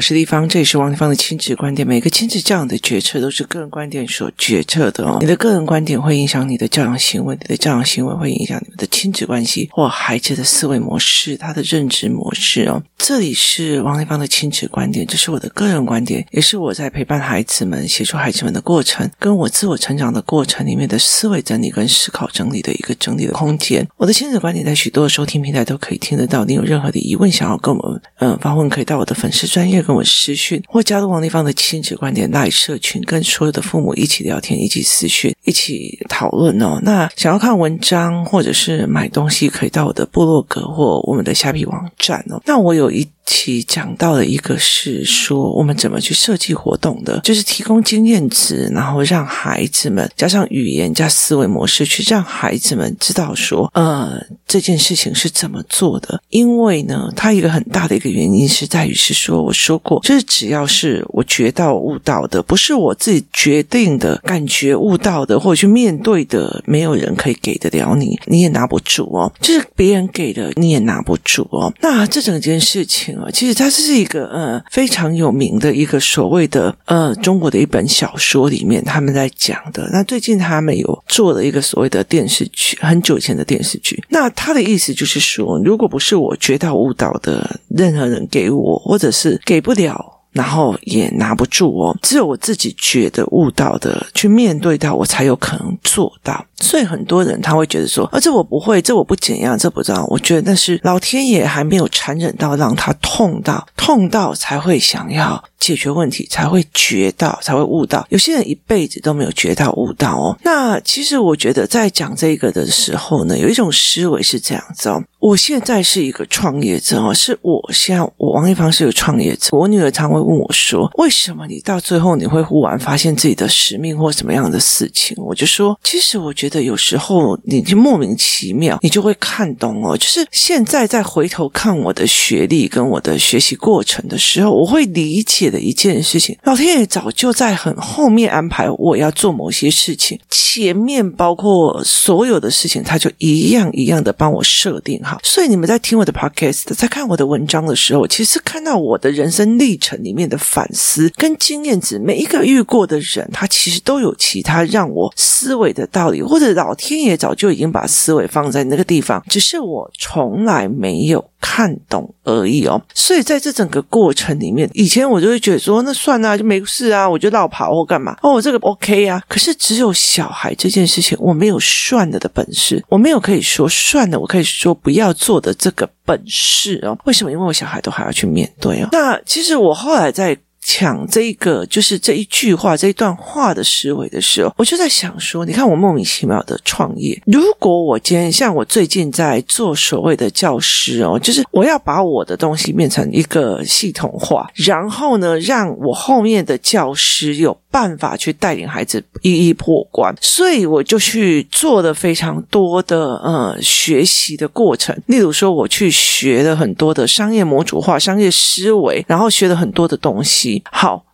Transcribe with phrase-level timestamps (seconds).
[0.00, 1.86] 我是丽芳，这里是王丽芳的亲子观点。
[1.86, 5.18] 每个亲子教养的决策都是个人观点所决策的哦。
[5.20, 12.82] 你的个人观点会影响你的教养行为，你的教养行为会影响你们的亲子关系或孩子的思维模式、他的认知模式哦。
[12.96, 23.86] 这里是王丽芳的亲子观点，这是我的个人观点，也是我在陪伴孩子们、协助孩子们的过程，跟我自我成长的过程里面的思维整理跟思考整理的一个整理的空间。
[23.98, 26.46] 我的亲子观点在许多的收听平台都可以听得到。
[26.46, 36.78] 你有任何的疑问想要跟我们嗯发问，可以到我的粉丝专业跟我私讯，或加入王立芳的亲子观点赖社群，跟所有的父母一起聊天、一起私讯、一起讨论哦。
[36.84, 42.40] 那想要看文章或者是买东西，可以到我的部落格或我们的虾皮网站哦。
[42.46, 43.04] 那我有一。
[43.26, 56.20] 其讲到的一个是说，我们怎么去设计活动的，就是提供经验值，然后让孩子们加上语言加思维模式，去让孩子们知道说，呃，这件事情是怎么做的。
[56.30, 69.32] 因为呢，它一个很大的一个原因是在于是说，我说过，就是只要是我觉到悟到的，不是我自己决定的感觉悟到的，或者去面对的，没有人可以给得了你，你也拿不住哦。
[69.40, 71.72] 就是别人给的，你也拿不住哦。
[71.80, 73.19] 那这整件事情。
[73.32, 79.88] 其实它是一个呃非常有名的一个所谓的呃中国的一本小说里面他们在讲的。
[79.92, 84.00] 那最近他们有做了一个所谓的电视剧，很久以前的电视剧。
[84.08, 90.16] 那他的意思就是说，如果不是我觉到悟道的任何人给我，或者是给不了。
[90.32, 96.46] 然后也拿不住哦，只有我自己觉得悟到的，去面对到，我才有可能做到。
[96.60, 100.04] 所以很多人他会觉得说，啊，这我不会，这我不怎样，这不知道。
[100.08, 105.42] 我觉得那是老天爷还没有残忍到让他痛到，痛到才会想要。
[105.60, 108.06] 解决问题才会觉到，才会悟到。
[108.08, 110.34] 有些人一辈子都没有觉到悟到哦。
[110.42, 115.04] 那其实我觉得在讲这个的时候呢，有一种思维是这样子哦。
[115.18, 119.54] 我现在是一个创业者哦，是我现在我王一芳是个创业者。
[119.54, 129.94] 我女儿常会问我说：“为什么你到最后你会忽然发现自己的使命或什么样的事情？”我就说：“其实我觉得有时候你就莫名其妙，你就会看懂哦。
[129.94, 145.18] 就是现在再回头看我的学历跟我的学习过程的时候，我会理解。”的一件事情，老天爷早就在很后面安排我要做某些事情，前面包括所有的事情，他就一样一样的帮我设定好。
[145.22, 161.24] 所以你们在听我的 podcast，在看我的文章的时候，其实看到我的人生历程里面的反思跟经验值，每一个遇过的人，他其实都有其他让我思维的道理，或者老天爷早就已经把思维放在那个地方，只是我从来没有。
[161.42, 169.22] 看懂而已哦，所以在这整个过程里面，以前我就会觉得说，那算了，就没事啊，我就绕跑或干嘛哦，我这个 OK 啊。
[169.26, 176.96] 可是只有小孩这件事情，我没有算了的本事，我没有可以说算了，我可以说不要做的这个本事哦。
[177.06, 177.32] 为什么？
[177.32, 178.88] 因为我小孩都还要去面对哦。
[178.92, 180.36] 那其实我后来在。
[180.72, 210.62] 抢这个就是这一句话这一段话的思维的时候，我就在想说，你看我莫名其妙的创业，如果我今天像我最近在做所谓的教师哦，就是我要把我的东西变成一个系统化，然后呢，让我后面的教师有办法去带领孩子一一破关，所以我就去做了非常多的呃学习的过程，例如说我去学了很多的商业模组化、商业思维，然后学了很多的东西。
[210.72, 211.04] 好，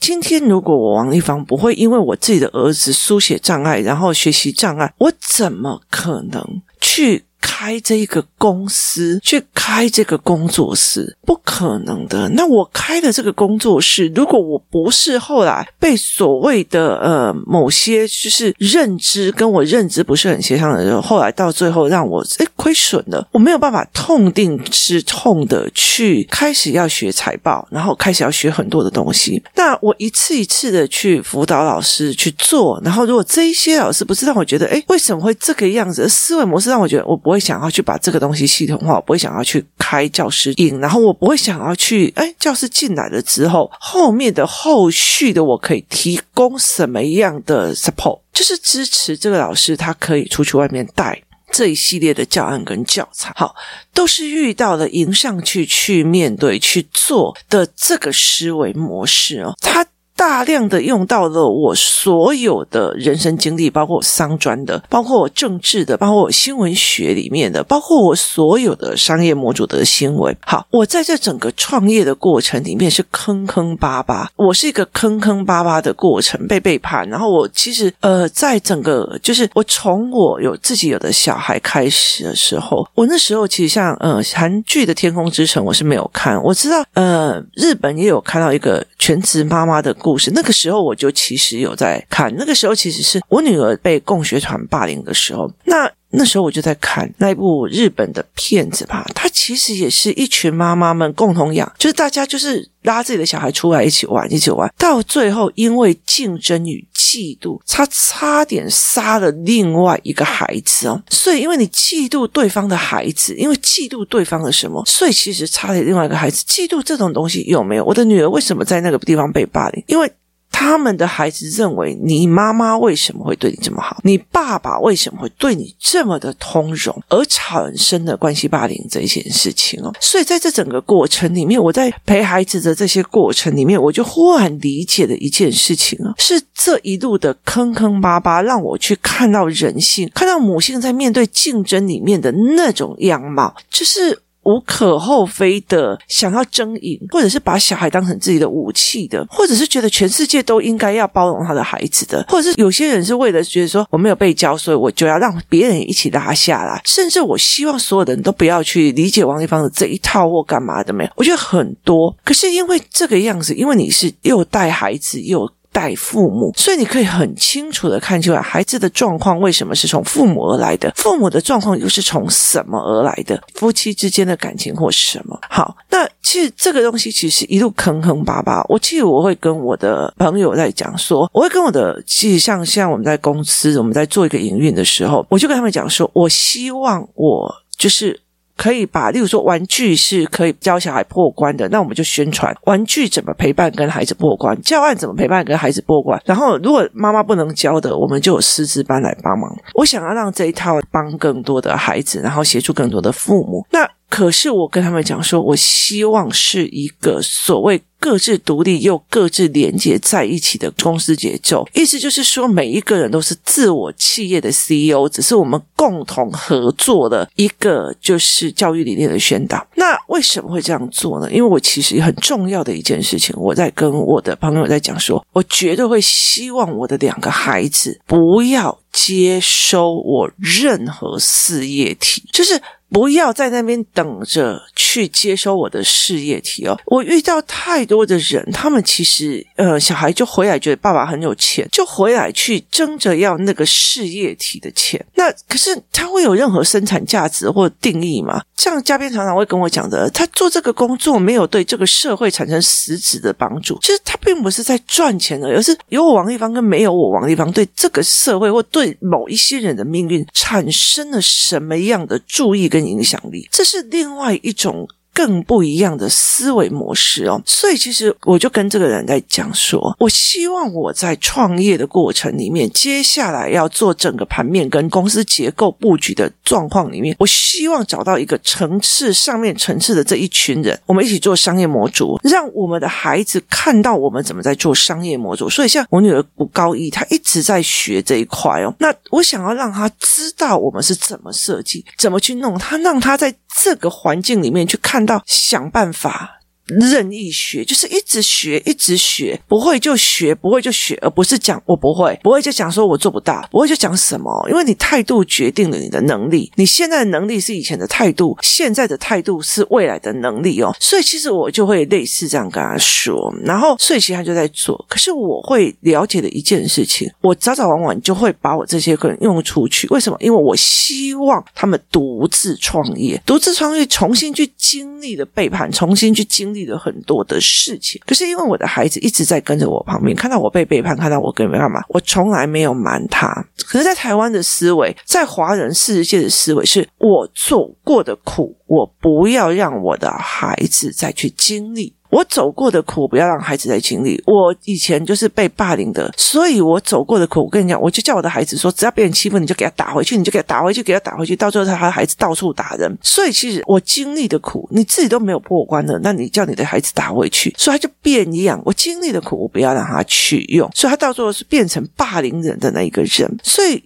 [0.00, 7.24] 今天如果我王立芳不会因为我自己的儿子书写障碍，然后学习障碍，我怎么可能去
[7.58, 12.28] 开这一个公司，去开这个工作室，不可能的。
[12.34, 29.42] 那我开的这个工作室，如果我不是后来被所谓的呃某些就是认知跟我认知不是很协调的人，后来到最后让我诶亏损了，我没有办法痛定思痛的去开始要学财报，然后开始要学很多的东西。
[29.54, 36.06] 那我一次一次的去辅导老师去做，然后如果这一些老师不是让我觉得诶为什么会这个样子？
[36.06, 37.40] 思维模式让我觉得我不会。
[37.46, 51.22] 想要去把这个东西系统化，我不会想要去开教师营，然后我不会想要去，哎，教师进来了之后，后面的后续的我可以提供什么样的 support，就是支持这个老师，他可以出去外面带
[51.52, 53.54] 这一系列的教案跟教材，好，
[53.94, 59.86] 都是遇到了迎上去去面对去做的这个思维模式哦，他。
[60.16, 70.34] 大量的用到了我所有的人生经历，包括商专的，包括我政治的，包括我新闻学里面的，包括我所有的商业模组的新闻。
[70.40, 77.06] 好，我在这整个创业的过程里面是坑坑巴巴，我是一个坑坑巴巴的过程，被背叛。
[77.10, 89.94] 然后我其实呃，在整个就是我从我有自己有的小孩开始的时候，我那时候其实像呃韩剧的《天空之城》，我是没有看，我知道呃日本也有看到一个全职妈妈的。
[90.06, 90.30] 故事。
[90.32, 116.44] 那个时候我就其实有在看，那个时候其实是我女儿被共学团霸凌的时候，那那时候我就在看那一部日本的片子吧，它其实也是一群妈妈们共同养，就是大家就是拉自己的小孩出来一起玩，一起玩，到最后因为竞争与嫉妒，他差点杀了另外一个孩子哦，所以因为你嫉妒对方的孩子，因为嫉妒对方的什么，所以其实差点另外一个孩子。
[116.46, 117.84] 嫉妒这种东西有没有？
[117.84, 119.84] 我的女儿为什么在那个地方被霸凌？
[119.86, 120.10] 因为。
[120.58, 124.00] 他们的孩子认为你妈妈为什么会对你这么好？
[124.02, 126.98] 你爸爸为什么会对你这么的通融？
[127.10, 144.18] 而产生的关系霸凌这件事情哦，所以在这整个过程里面，我在陪孩子的这些过程里面，我就忽然理解了一件事情啊，是这一路的坑坑巴巴，让我去看到人性，看到母性在面对竞争里面的那种样貌，就是。
[144.46, 162.14] 无可厚非的想要争赢，或者是把小孩当成自己的武器的，或者是觉得全世界都应该要包容他的孩子的，或者是有些人是为了觉得说我没有被教，所以我就要让别人一起拉下来，甚至我希望所有的人都不要去理解王丽芳的这一套或干嘛的没有，我觉得很多。
[162.24, 165.50] 可是因为这个样子，因为你是又带孩子又。
[165.76, 175.38] 带父母，所以你可以很清楚的看出来孩子的状况为什么是从父母而来的，父母的状况又是从什么而来的，夫妻之间的感情或是什么。
[175.50, 178.64] 好，那其实这个东西其实一路坑坑巴巴。
[178.70, 188.18] 我记得我会跟我的朋友在讲说，我会跟我的，其实像像我们在公司，我们在做一个营运的时候，我就跟他们讲说，我希望我就是。
[188.56, 196.20] 可以把，例如说玩具是可以教小孩破关的，那我们就宣传玩具怎么陪伴跟孩子破关，教案怎么陪伴跟孩子破关。
[196.24, 199.54] 然后，如果妈妈不能教的，我们就有师资班来帮忙。
[199.74, 203.66] 我想要让这一套帮更多的孩子，然后协助更多的父母。
[203.70, 203.88] 那。
[204.08, 219.66] 可是我跟他们讲说，我希望是一个所谓各自独立又各自连接在一起的公司节奏，意思就是说，每一个人都是自我企业的 CEO，只是我们共同合作的一个就是教育理念的宣导。
[219.74, 221.28] 那为什么会这样做呢？
[221.32, 232.60] 因为我其实很重要的一件事情，我在跟我的朋友在讲说，我绝对会希望我的两个孩子不要接收我任何事业体，就是。
[232.88, 236.78] 不要在那边等着去接收我的事业体哦！
[236.86, 245.04] 我遇到太多的人，他们其实呃，小孩就回来觉得爸爸很有钱，就回来去争着要那个事业体的钱。
[245.14, 248.42] 那可是他会有任何生产价值或定义吗？
[248.56, 253.78] 像嘉宾常常会跟我讲的，他做这个工作没有对这个社会产生实质的帮助。
[253.82, 264.88] 其实他并不是在赚钱的，而是有我王丽芳跟没有我王丽芳，对这个社会或对某一些人的命运产生了什么样的注意跟影响力，这是另外一种。
[265.16, 285.48] 更不一样的思维模式哦，所以其实我就跟这个人在讲说，我希望我在创业的过程里面，接下来要做整个盘面跟公司结构布局的状况里面，我希望找到一个层次上面层次的这一群人，我们一起做商业模组，让我们的孩子看到我们怎么在做商业模组。
[285.48, 288.74] 所以像我女儿读高一，她一直在学这一块哦。
[288.78, 295.06] 那我想要让她知道我们是怎么设计，怎么去弄，她让她在这个环境里面去看。
[295.06, 296.35] 到想办法。
[296.66, 310.74] 任意学就是一直学，一直学，不会就学，不会就学，而不是讲我不会，不会就讲说我做不到，不会就讲什么，因为你态度决定了你的能力，你现在的能力是以前的态度，现在的态度是未来的能力哦。
[310.80, 320.16] 所以其实我就会类似这样跟他说，然后所以其实他就在做，可是我会了解的一件事情，我早早晚晚就会把我这些个人用出去，为什么？
[320.20, 326.66] 因为我希望他们独自创业，独自创业，重新去经历的背叛，重新去经历。
[326.66, 333.28] 了很多的事情，可是因为我的孩子一直在跟着我旁边，看到我被背叛，看到我跟人干嘛，我从来没有瞒他。
[333.66, 341.94] 可是，在台湾的思维，在华人世界的思维，是我做过的苦，我不要让我的孩子再去经历。
[342.10, 344.22] 我走过的苦，不要让孩子来经历。
[344.26, 352.96] 我以前就是被霸凌的，所以我走过的苦，我跟你讲，我就叫我的孩子说，只要别人欺负你，就给他打回去，你就给他打回去，给他打回去，到最后他的孩子到处打人。
[353.02, 358.60] 所以其实我经历的苦，你自己都没有破关的，那你叫你的孩子打回去，所以他就变一样。
[358.64, 363.36] 我经历的苦，我不要让他去用，所以他到最后是变成霸凌人的那一个人。
[363.42, 363.82] 所以。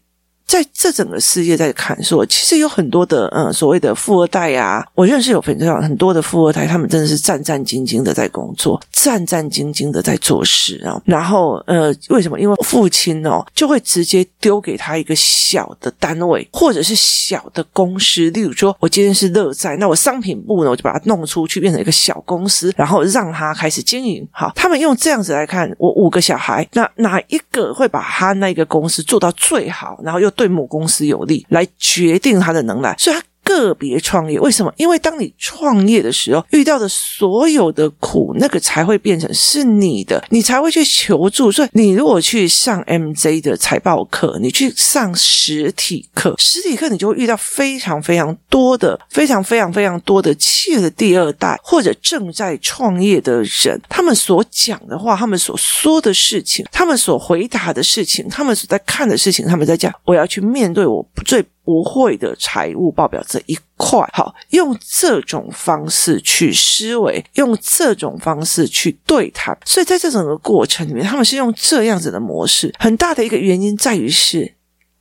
[0.51, 11.01] 在这整个世界在看说，其实有很多的嗯所谓的富二代呀、啊，我认识有非常很多的富二代，他们真的是战战兢兢的在工作，战战兢兢的在做事啊。
[11.05, 12.41] 然后呃，为什么？
[12.41, 24.27] 因为父亲哦就会直接丢给他一个小的单位或者是小的公司，例如说我今天是乐在，那我商品部呢，我就把它弄出去变成一个小公司，然后让他开始经营。
[24.33, 30.29] 好，他们用这样子来看，我五个小孩，那哪一个会把他那个公司做到最好，然后又。
[30.41, 33.23] 对母公司有利，来决定他的能耐，所以他。
[33.51, 34.73] 个别创业，为什么？
[34.77, 41.51] 因为当你创业的时候，遇到的所有的苦，那个才会变成是你的，你才会去求助。
[41.51, 61.45] 所以，你如果去上 MJ 的财报课，你去上实体课，实体课你就会遇到非常非常多的、非常非常非常多的企业的第二代或者正在创业的人，他们所讲的话，他们所说的事情，他们所回答的事情，他们所在看的事情，他们在讲，我要去面对我最。
[61.65, 72.75] 不会的财务报表这一块，好，用这种方式去思维，用这种方式去对谈，所以在这整个过程里面，他们是用这样子的模式。
[72.79, 74.55] 很大的一个原因在于是。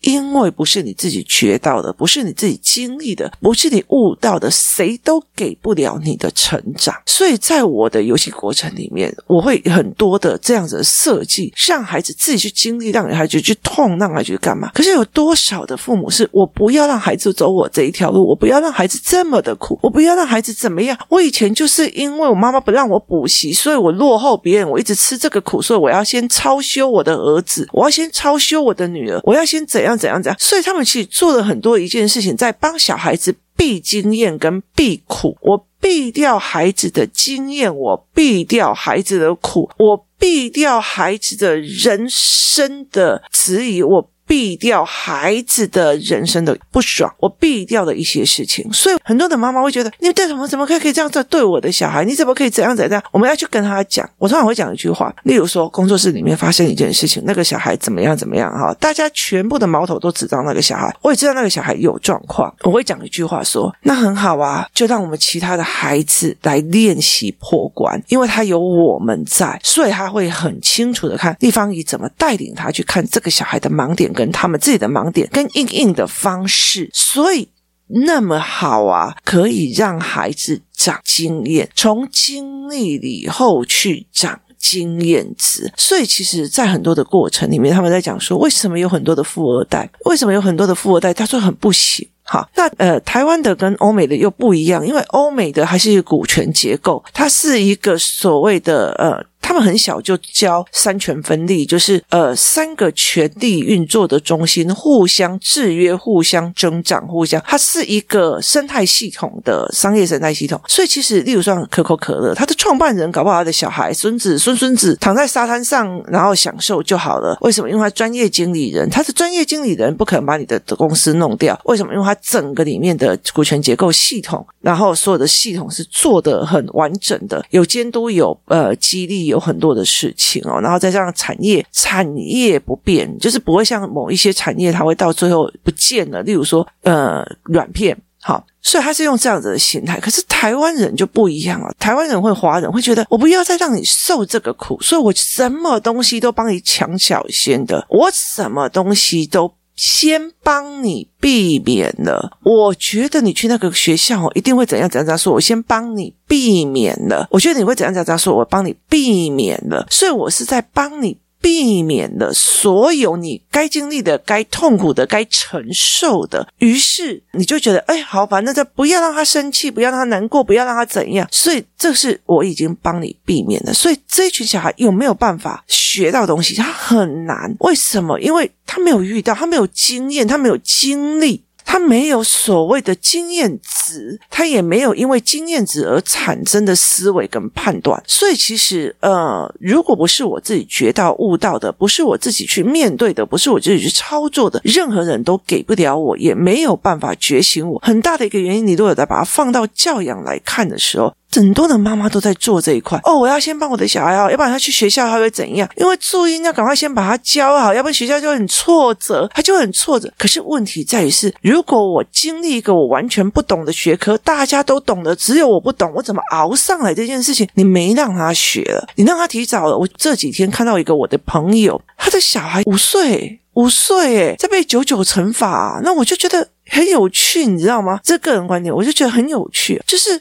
[0.09, 6.95] 因为不是你自己学到的，不是你自己经历的，不是你悟到的，谁都给不了你的成长。
[7.05, 14.71] 所以在我的游戏过程里面，我会很多的这样子的设计，让孩子自己去经历，让孩子去痛，让孩子去干嘛？
[14.73, 20.97] 可是有多少的父母是我不要让孩子走我这一条路，我不要让孩子这么的苦，我不要让孩子怎么样？
[21.09, 29.98] 我以前就是因为我妈妈不让我补习，所以我落后别人，我一直吃这个苦，所以我要先超修我的儿子，我要先超修我的女儿，我要先怎样？
[29.99, 30.39] 怎样怎样？
[30.39, 35.37] 所以他们其实做了很多一件事情，在帮小孩子避经验跟避苦。
[35.41, 44.09] 我避掉孩子的经验，我避掉孩子的苦，我避掉孩子的人生的质疑，我。
[44.29, 52.05] 避掉孩子的人生的不爽，我避掉的一些事情，所以很多的妈妈会觉得，你对什么怎么可以可以这样子对我的小孩？
[52.05, 53.03] 你怎么可以怎样怎样？
[53.11, 54.07] 我们要去跟他讲。
[54.19, 60.95] 我通常会讲一句话，例如说，工作室里面发生一件事情，那个小孩怎么样怎么样哈，大家全部的矛头都指到那个小孩。
[61.01, 74.13] 我也知道那个小孩有状况，我会讲一句话说，那很好啊，就让我们其他的孩子来练习破关，因为他有我们在，所以他会很清楚的看丽芳姨怎么带领他去看这个小孩的盲点。
[74.19, 77.47] 跟他们自己的盲点跟应应的方式，所以
[77.87, 85.71] 那么好啊，可以让孩子长经验，从经历里以后去长经验值。
[85.77, 89.89] 所以其实，在很多的过程里面，他们在讲说，为什么有很多的富二代？
[90.03, 91.13] 为什么有很多的富二代？
[91.13, 92.05] 他说很不行。
[92.23, 99.28] 好，那呃，台湾的跟欧美的又不一样，因为欧美的还是一个股权结构，它是一个所谓的呃。
[99.49, 110.61] 他们很小就教三权分立，就是呃三个权力运作的中心互相制约、互相增长、互相，它是一个生态系统的商业生态系统。
[110.67, 117.35] 所以其实，例如说可口可乐，它的创办人搞不好他的小孩、孙子、孙孙子躺在沙滩上，然后享受就好了。
[117.41, 117.67] 为什么？
[117.71, 121.59] 因为他专业经理人，他是专业经理人，不可能把你的公司弄掉。
[121.65, 121.91] 为什么？
[121.91, 129.25] 因为他整个里面的股权结构系统，然后所有的系统是做得很完整的，有监督，有呃激励。
[129.29, 136.21] 有很多的事情哦，然后再加上产业，产业不变，就是不会像某一些产业，它会到最后不见了。
[136.23, 139.99] 例如说，呃，软片，好，所以他是用这样子的心态。
[139.99, 149.51] 可是台湾人就不一样了，台湾人会华人会觉得，我不要再让你受这个苦，所以我什么东西都帮你抢小先的，我什么东西都。
[149.79, 161.17] 先帮你避免了，我觉得你去那个学校一定会怎样怎样怎样说，我先帮你避免了，我觉得你会怎样怎样怎样说，我帮你避免了，所以我是在帮你。
[161.41, 171.27] 避免了所有你该经历的、该痛苦的、该承受的，于是你就觉得，哎，好吧，那就不要让他生气，不要让他难过，不要让他怎样。
[171.31, 173.73] 所以这是我已经帮你避免了。
[173.73, 176.55] 所以这群小孩有没有办法学到东西？
[176.55, 177.55] 他很难。
[177.59, 178.19] 为什么？
[178.19, 181.43] 因为他没有遇到，他没有经验，他没有经历。
[181.71, 197.79] 他没有所谓的经验值，他也没有因为经验值而产生的思维跟判断，所以其实呃，如果不是我自己觉到悟到的，不是我自己去面对的，不是我自己去操作的，任何人都给不了我，也没有办法觉醒我。
[197.85, 201.13] 很大的一个原因，你如果再把它放到教养来看的时候。
[201.31, 203.17] 很多的妈妈都在做这一块哦。
[203.17, 205.69] 我要先帮我的小孩好，要不然他去学校他会怎样？
[205.75, 210.11] 因为注音要赶快先把他教好，要不然学校就很挫折，他就很挫折。
[210.17, 217.47] 可是问题在于是，如果我经历一个我完全不懂的学科，大家都懂的，只有我不懂，我怎么熬上来这件事情？
[217.53, 219.77] 你没让他学了，你让他提早了。
[219.77, 227.99] 我这几天看到一个我的朋友，他的小孩五岁，五岁诶，在背九九乘法，那我就觉得很有趣，你知道吗？
[228.03, 230.19] 这个人观点，我就觉得很有趣，就是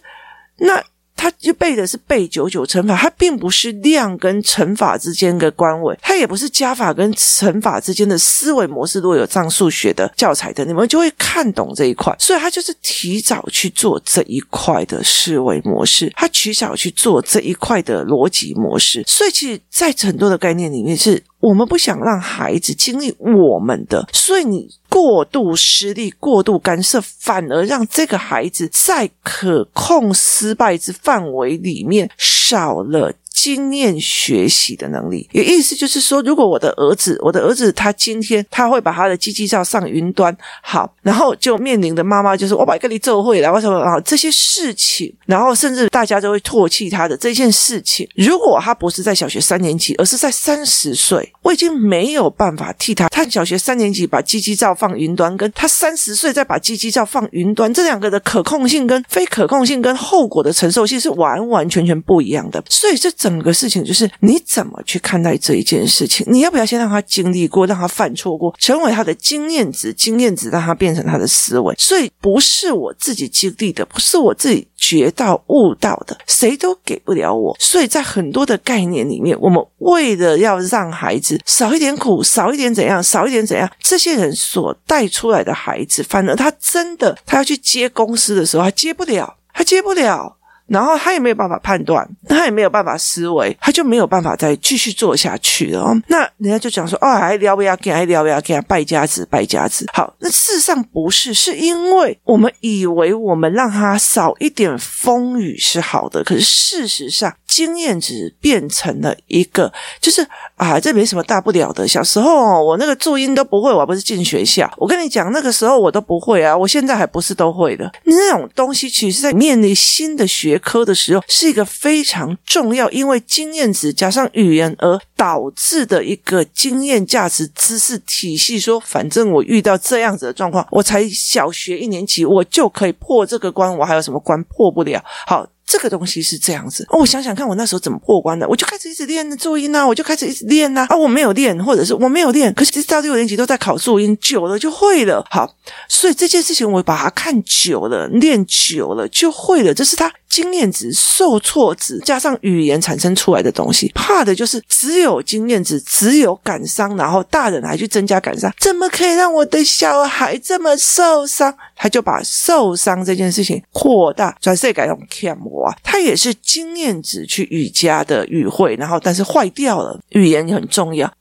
[0.59, 0.83] 那。
[1.18, 9.00] 他就背的是背九九乘法，它并不是量跟乘法之间的关位，它也不是加法跟乘法之间的思维模式。
[9.00, 12.14] 如果有上数学的教材的，你们就会看懂这一块。
[12.18, 19.02] 所以他就是提早去做这一块的思维模式，他提早去做这一块的逻辑模式。
[19.06, 21.22] 所以其实，在很多的概念里面是。
[21.40, 24.68] 我们不想让孩子经历我们的，所以你
[24.99, 33.14] 过度施力、过度干涉，反而让这个孩子在可控失败之范围里面少了。
[33.40, 44.00] 经验学习的能力，有意思就是说，如果我的儿子，我的儿子他今天他会把他的机器照上云端，好，然后就面临的妈妈就是我把跟你做会了，为什么啊？
[44.00, 48.09] 这些事情，然后甚至大家都会唾弃他的这件事情。
[48.16, 53.09] 如果他不是在小学三年级，而是在三十岁，我已经没有办法替他。
[53.09, 62.61] 他小学三年级把机器照放云端，跟他三十岁再把机器照放云端，这两个的可控性跟非可控性跟后果的承受性是完完全全不一样的。
[62.68, 63.27] 所以这整。
[63.28, 66.26] 整个事情就是你怎么去看待这一件事情？
[66.30, 69.92] 你要不要先让他经历过，让他犯错过，成为他的经验值？
[69.92, 71.75] 经验值让他变成他的思维。
[71.76, 77.54] 所以不是我自己经历的，不是我自己觉到悟到的，谁都给不了我。
[77.61, 90.38] 所以在很多的概念里面，我们为了要让孩子少一点苦，少一点怎样，少一点怎样，这些人所带出来的孩子，反而他真的他要去接公司的时候，他接不了，他接不了。
[90.68, 95.94] 然后他也没有办法判断，他也没有办法思维，他就没有办法再继续做下去了。
[96.08, 107.34] 那人家就讲说：“哦，还聊不要给，还聊不要给，败家子，败家子。”好，那事实上不是，是因为我们以为我们让他少一点风雨是好的，可是事实上。
[107.59, 110.25] 经验值变成了一个，就是
[110.55, 111.88] 啊，这没什么大不了的。
[111.88, 114.73] 小时候我那个注音都不会，我不是进学校。
[114.77, 117.91] 我跟你讲，那个时候我都不会啊，我现在还不是都会的。
[118.05, 128.61] 那种东西，其实在面临新的学科的时候，是一个非常重要，因为经验值加上语言而导致的一个经验价值知识体系。
[128.61, 135.03] 说，反正我遇到这样子的状况，我才小学一年级，我就可以破这个关，我还有什么关破不了？
[135.27, 135.45] 好。
[135.68, 138.48] 这个东西是这样子哦，我想想看，我那时候怎么过关的？
[138.48, 145.22] 我就开始一直练注音呐，我就开始一直练呐啊，我没有练，或者是我没有练，可是到六年级都在考注音，久了就会了。
[145.31, 145.54] 好，
[145.87, 150.11] 所以这件事情我把它看久了，练久了就会了，这是他。
[150.29, 161.53] 经验值、受挫值加上语言产生出来的东西，怕的就是只有经验值，只有感伤，然后大人还去增加感伤，怎么可以让我的小孩这么受伤？
[161.75, 171.12] 他就把受伤这件事情扩大，转世改用 cam 啊，他也是经验值去语加的语汇，然后但是坏掉了，语言也很重要。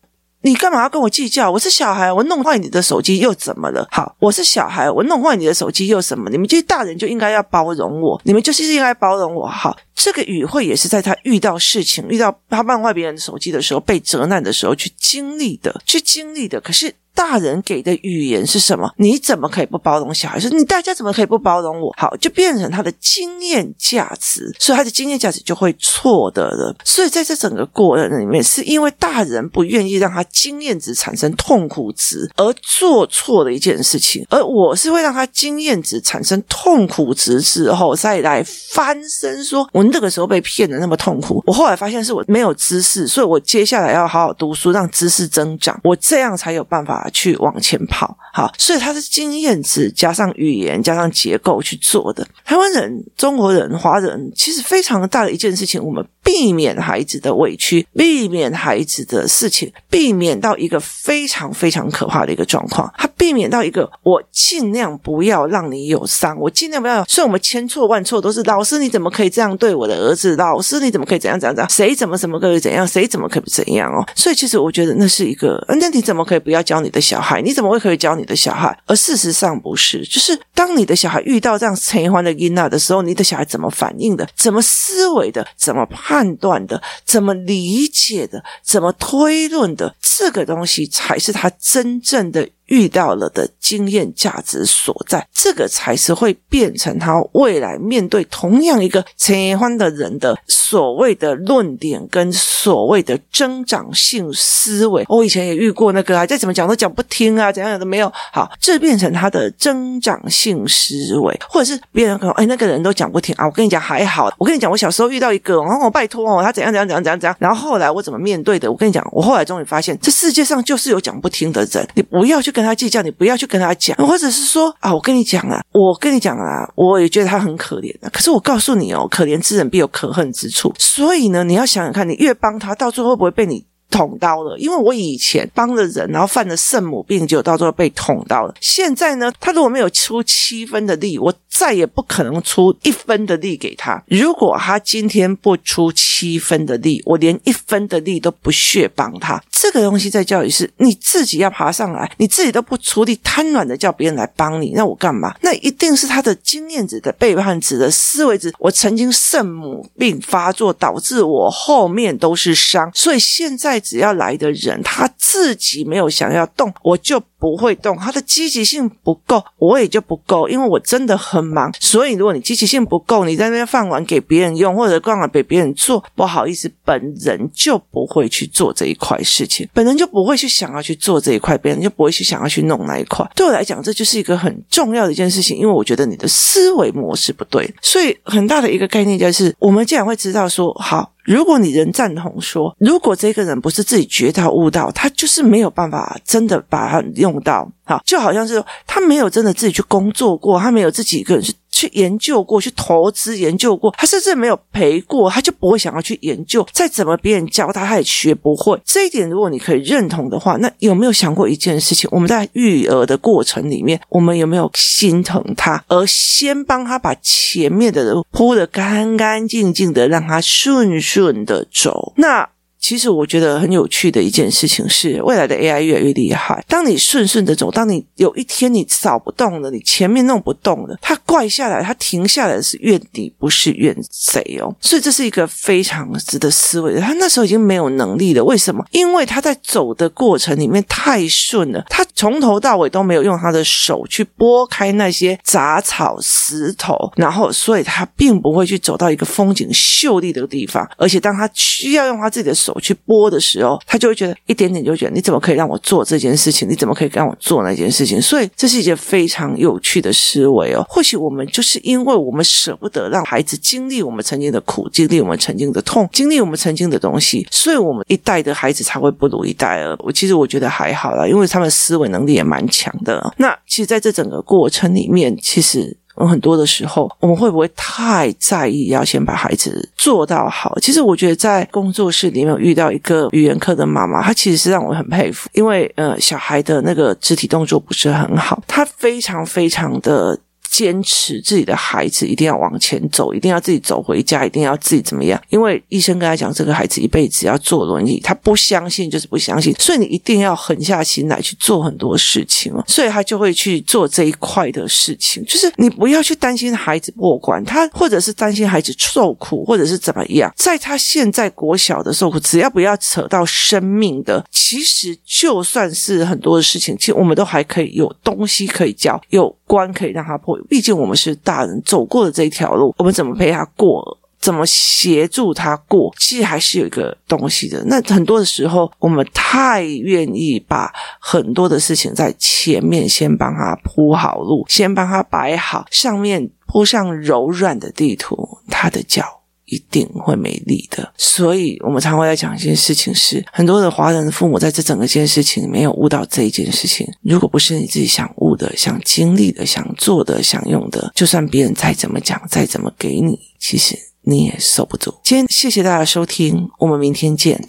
[0.41, 1.51] 你干嘛要跟我计较？
[1.51, 3.87] 我是小孩，我弄坏你的手机又怎么了？
[3.91, 6.29] 好，我是小孩，我弄坏你的手机又什么？
[6.29, 9.47] 你们这些大人就应该要包容我，你们就是应该包容我。
[9.47, 16.61] 好，这个语会也是在他遇到事情、遇到他弄坏别人的手机的时候、被责难的时候去经历的，去经历的。
[16.61, 16.93] 可是。
[17.17, 18.87] 大人给的语言是什么？
[18.97, 20.39] 你怎么可以不包容小孩？
[20.39, 21.91] 说你大家怎么可以不包容我？
[21.97, 26.75] 好，就变成他的经验价值，所以他的经验价值就会错的了。
[26.83, 47.05] 所以在这整个过程里面，是因为大人不愿意让他经验值产生痛苦值而做错的一件事情，而我是会让他经验值产生痛苦值之后再来翻身，说我那个时候被骗的那么痛苦，我后来发现是我没有知识，所以我接下来要好好读书，让知识增长，我这样才有办法。
[47.11, 52.27] 去往前跑，好，所以他是经验值加上语言加上结构去做的。
[52.45, 62.91] 台湾人、中国人、华人，其实非常大的一件事情，我们避免孩子的委屈，避免孩子的事情，避免到一个非常非常可怕的一个状况。
[62.97, 67.03] 他避免到一个，我尽量不要让你有伤，我尽量不要。
[67.05, 70.35] 所以我们千错万错都是老师，你怎么可以这样对我的儿子？
[70.35, 71.69] 老师，你怎么可以怎样怎样怎样？
[71.69, 72.87] 谁怎么怎么可以怎样？
[72.87, 74.05] 谁怎么可以怎样哦？
[74.15, 76.96] 所以其实我觉得那是一个，那你怎么可以不要教你的？
[76.99, 78.77] 小孩，你怎么会可以教你的小孩？
[78.85, 84.27] 而事实上不是，就是当你的小孩遇到这样陈一欢的音娜的时候，你的小孩怎么反应的？
[84.35, 85.45] 怎么思维的？
[85.55, 86.81] 怎么判断的？
[87.05, 88.43] 怎么理解的？
[88.63, 89.95] 怎么推论的？
[90.01, 105.05] 这个东西才是他真正的遇到了的经验价值所在，这个才是会变成他未来面对同样一个切换的人的所谓的论点跟所谓的增长性思维。
[105.07, 108.11] 我以前也遇过那个啊，再怎么讲都讲不听啊，怎样的都没有。
[108.31, 113.45] 好，这变成他的增长性思维，或者是别人可能哎，那个人都讲不听啊。
[113.45, 118.69] 我跟你讲还好，我跟你讲，我小时候遇到一个，然后我拜托哦，他怎样怎样怎样怎样怎样，然后后来我怎么面对的？
[118.71, 128.09] 我跟你讲，我后来终于发现，这世界上就是有讲不听的人，你不要去跟他计较，你不要去跟他讲，或者是说啊，我跟你讲啊，我跟你讲啊，我也觉得他很可怜啊。
[128.11, 134.57] 可是我告诉你哦，可怜之人必有可恨之处，所以呢，你要想想看，你越帮他，到最后会不会被你捅刀了？
[134.57, 138.53] 因为我以前帮了人，然后犯了圣母病，就到最后被捅刀了。
[138.61, 144.01] 现在呢，他如果没有出七分的力，我再也不可能出一分的力给他。
[144.07, 149.41] 如果他今天不出七分的力，我连一分的力都不屑帮他。
[149.49, 155.35] 这个东西在教育是你自己要爬上来，你自己都不出力，瘫软的叫别人来帮你，那我干嘛？
[155.41, 158.53] 那一定是他的经验值的背叛值的思维值。
[158.59, 167.21] 我曾经圣母病发作，导致我后面都是伤，所以现在只要来的人，他自己没有想要动，我就。
[167.39, 171.71] 不会动，他的积极性不够，我也就不够，因为我真的很忙。
[171.79, 183.23] 所以，如果你积极性不够，你在那边饭碗给别人用，或者饭碗给别人做，不好意思，本人就不会去做这一块事情，本人就不会去想要去做这一块，别人就不会去想要去弄那一块。
[183.35, 187.71] 对我来讲，这就是一个很重要的一件事情，因为我觉得你的思维模式不对。
[187.83, 191.11] 所以，很大的一个概念就是，我们既然会知道说，好。
[191.27, 201.53] 如果你仍赞同说，如果这个人不是自己觉到悟到，他就是没有办法真的把它用到，好，就好像是他没有真的自己去工作过，他没有自己一个人去。
[201.77, 206.65] 去研究过去投资研究过，他甚至没有赔过，他就不会想要去研究。
[206.71, 208.79] 再怎么别人教他，他也学不会。
[208.83, 212.09] 这一点，如果你可以认同的话，那有没有想过一件事情？
[212.11, 222.13] 我们在育儿的过程里面，我们有没有心疼他，而先帮他把前面的路铺得干干净净的，让他顺顺的走？
[222.17, 222.49] 那。
[222.79, 226.63] 其实我觉得很有趣的一件事情是，未来的 AI 越来越厉害。
[226.67, 234.73] 当你顺顺的走，当你有一天你扫不动了，你前面弄不动了，它怪下来，它停下来是怨你，不是怨谁哦。
[234.79, 237.01] 所以这是一个非常值得思维的。
[237.01, 238.85] 他那时候已经没有能力了，为什么？
[238.91, 250.87] 因为他在走的过程里面太顺了，他从头到尾都没有用他的手去拨开那些杂草、石头，然后所以他并不会去走到一个风景秀丽的地方。
[250.97, 252.77] 而且当他需要用他自己的手。
[252.79, 256.69] 去播的时候，他就会觉得一点点就觉得你怎么可以让我做这件事情？
[256.69, 258.21] 你怎么可以让我做那件事情？
[258.21, 260.85] 所以这是一件非常有趣的思维哦。
[260.87, 269.97] 或许我们就是因为我们舍不得让孩子经历我们曾经的苦，经历我们曾经的痛，经历我们曾经的东西，所以我们一代的孩子才会不如一代了。
[269.99, 273.33] 我其实我觉得还好啦，因为他们思维能力也蛮强的。
[273.37, 275.97] 那其实在这整个过程里面，其实。
[276.19, 280.77] 有很多的时候，我们会不会太在意要先把孩子做到好？
[280.81, 290.39] 其实我觉得在工作室里面遇到一个语言课的妈妈，她其实是让我很佩服，因为呃，小孩的那个肢体动作不是很好，她非常非常的。
[290.69, 295.41] 坚持自己的孩子一定要往前走，一定要自己走回家，一定要自己怎么样？
[295.49, 305.43] 因为医生跟他讲，这个孩子一辈子要坐轮椅，他不相信就是不相信，所以你一定要狠下心来去做很多事情，所以他就会去做这一块的事情。
[305.45, 320.56] 就是你不要去担心孩子过关他，或者是担心孩子受苦，或者是怎么样，在他现在国小的受苦，只要不要扯到生命的，其实就算是很多的事情，其实我们都还可以有东西可以教，有关可以让他破。
[320.69, 327.83] 毕竟我们是大人走过的这一条路，我们怎么陪他过，怎么协助他过，其实还是有一个东西的。
[327.85, 339.36] 那很多的时候，我们太愿意把很多的事情在前面先帮他铺好路，先帮他摆好，上面铺上柔软的地图，他的脚。
[339.67, 347.05] 一定会美丽的，所以我们常会在讲一件事情是，很多的华人的父母在这整个件事情没有悟到这一件事情。
[347.21, 355.13] 如果不是你自己想悟的、想经历的、想做的、想用的，就算别人再怎么讲、再怎么给你，其实你也受不住。
[355.21, 357.61] 今天谢谢大家收听，我们明天见。